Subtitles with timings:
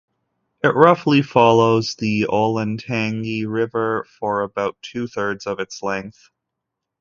[0.63, 6.31] It roughly follows the Olentangy River for about two-thirds of its length.